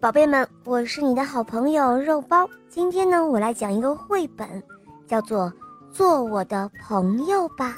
[0.00, 2.48] 宝贝们，我是你的好朋友肉包。
[2.68, 4.62] 今天呢，我来讲一个绘本，
[5.06, 5.46] 叫做
[5.92, 7.70] 《做我的朋友吧》。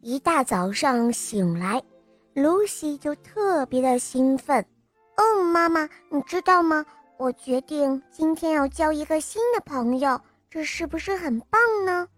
[0.00, 1.82] 一大早上醒来，
[2.34, 4.64] 露西就特别的兴奋。
[5.16, 6.84] 哦，妈妈，你知道吗？
[7.18, 10.20] 我决定今天要交一个新的朋友，
[10.50, 12.08] 这是不是很棒呢？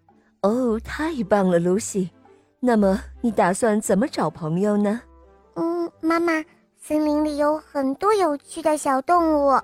[0.42, 2.10] 哦，太棒了，露西。
[2.60, 5.00] 那么你打算怎么找朋友呢？
[5.56, 6.42] 嗯，妈妈，
[6.86, 9.58] 森林里有很多有趣的小动物，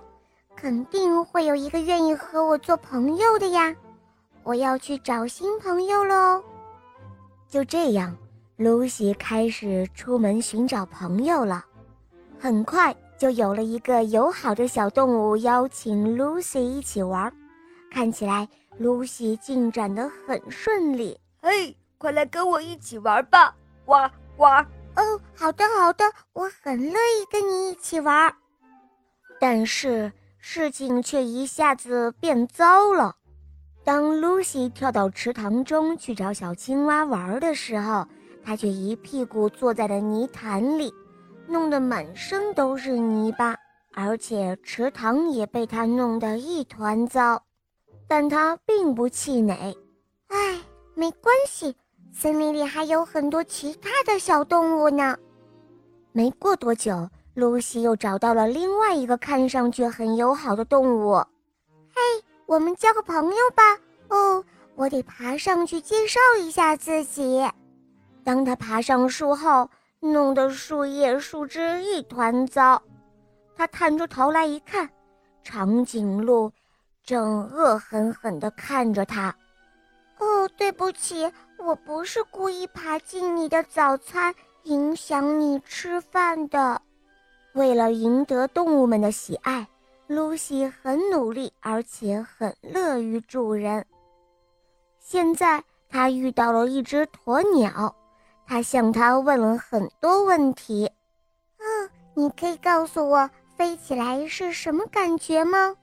[0.56, 3.76] 肯定会有一个愿意和我做朋友的呀。
[4.42, 6.42] 我要去找新朋友喽。
[7.46, 8.16] 就这样，
[8.56, 11.62] 露西开始出门寻找朋友了。
[12.38, 17.30] 很快就有了一个友好的小动物邀请露西一起玩，
[17.92, 21.20] 看起来露西进展得很顺利。
[21.42, 21.76] 嘿！
[21.98, 23.54] 快来跟我一起玩吧！
[23.84, 24.08] 呱
[24.38, 24.46] 呱！
[24.96, 28.34] 哦，好的好的，我很乐意跟你一起玩。
[29.38, 33.16] 但是事情却一下子变糟了。
[33.82, 38.06] 当露西跳到池塘中去找小青蛙玩的时候，
[38.44, 40.92] 她却一屁股坐在了泥潭里，
[41.46, 43.56] 弄得满身都是泥巴，
[43.94, 47.42] 而且池塘也被她弄得一团糟。
[48.06, 49.74] 但她并不气馁，
[50.28, 50.60] 唉，
[50.94, 51.74] 没关系。
[52.12, 55.16] 森林里还有很多其他的小动物呢。
[56.12, 61.14] 没过多久，露西又找到了另外一个看上去很友好的动物。
[61.88, 62.00] 嘿，
[62.46, 63.62] 我们交个朋友吧。
[64.08, 64.44] 哦，
[64.74, 67.48] 我得爬上去介绍一下自己。
[68.24, 72.82] 当他爬上树后，弄得树叶、树枝一团糟。
[73.54, 74.90] 他探出头来一看，
[75.44, 76.50] 长颈鹿
[77.04, 79.34] 正恶狠狠地看着他。
[80.18, 81.30] 哦，对不起。
[81.64, 86.80] 我不是故意爬进你的早餐，影响你吃饭的。
[87.52, 89.66] 为了赢得动物们的喜爱，
[90.06, 93.84] 露西很努力，而且很乐于助人。
[94.98, 97.94] 现在，她遇到了一只鸵鸟，
[98.46, 100.90] 它向它问了很多问题。
[101.58, 105.74] 嗯，你可以告诉我飞起来是什么感觉吗？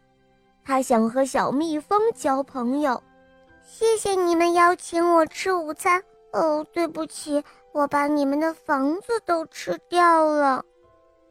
[0.66, 3.02] 它想和小蜜蜂交朋友。
[3.70, 6.02] 谢谢你们邀请我吃午餐。
[6.32, 10.64] 哦，对不起，我把你们的房子都吃掉了。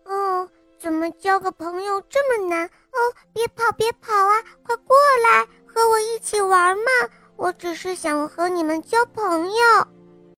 [0.05, 0.47] 哦，
[0.79, 2.67] 怎么交个朋友这么难？
[2.67, 2.99] 哦，
[3.33, 4.43] 别跑，别跑啊！
[4.63, 4.95] 快过
[5.25, 6.83] 来和我一起玩嘛！
[7.37, 9.87] 我只是想和你们交朋友。